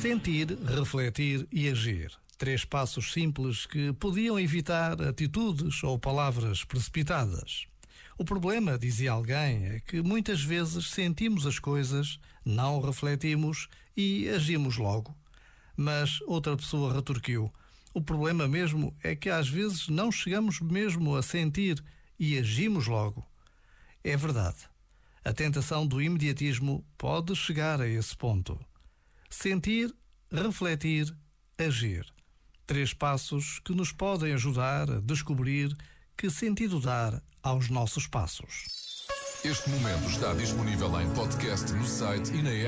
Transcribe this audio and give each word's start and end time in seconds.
Sentir, 0.00 0.56
refletir 0.64 1.48
e 1.50 1.68
agir. 1.68 2.12
Três 2.38 2.64
passos 2.64 3.12
simples 3.12 3.66
que 3.66 3.92
podiam 3.94 4.38
evitar 4.38 5.02
atitudes 5.02 5.82
ou 5.82 5.98
palavras 5.98 6.62
precipitadas. 6.62 7.66
O 8.16 8.24
problema, 8.24 8.78
dizia 8.78 9.10
alguém, 9.10 9.66
é 9.66 9.80
que 9.80 10.00
muitas 10.00 10.40
vezes 10.40 10.90
sentimos 10.90 11.46
as 11.46 11.58
coisas, 11.58 12.20
não 12.44 12.80
refletimos 12.80 13.68
e 13.96 14.28
agimos 14.28 14.76
logo. 14.76 15.16
Mas 15.76 16.20
outra 16.28 16.56
pessoa 16.56 16.94
retorquiu: 16.94 17.52
o 17.92 18.00
problema 18.00 18.46
mesmo 18.46 18.94
é 19.02 19.16
que 19.16 19.28
às 19.28 19.48
vezes 19.48 19.88
não 19.88 20.12
chegamos 20.12 20.60
mesmo 20.60 21.16
a 21.16 21.22
sentir 21.24 21.82
e 22.16 22.38
agimos 22.38 22.86
logo. 22.86 23.26
É 24.04 24.16
verdade. 24.16 24.58
A 25.24 25.32
tentação 25.32 25.84
do 25.84 26.00
imediatismo 26.00 26.86
pode 26.96 27.34
chegar 27.34 27.80
a 27.80 27.88
esse 27.88 28.16
ponto. 28.16 28.58
Sentir, 29.40 29.94
refletir, 30.32 31.16
agir. 31.56 32.04
Três 32.66 32.92
passos 32.92 33.60
que 33.60 33.72
nos 33.72 33.92
podem 33.92 34.32
ajudar 34.32 34.90
a 34.90 34.98
descobrir 34.98 35.72
que 36.16 36.28
sentido 36.28 36.80
dar 36.80 37.22
aos 37.40 37.70
nossos 37.70 38.08
passos. 38.08 39.06
Este 39.44 39.70
momento 39.70 40.10
está 40.10 40.34
disponível 40.34 41.00
em 41.00 41.08
podcast 41.14 41.72
no 41.72 41.86
site 41.86 42.32
e 42.32 42.42
na 42.42 42.50
app. 42.50 42.66